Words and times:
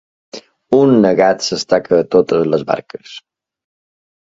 Un 0.77 0.93
negat 1.03 1.45
s'estaca 1.49 1.95
a 2.05 2.09
totes 2.17 2.51
les 2.55 2.65
barques. 2.73 3.15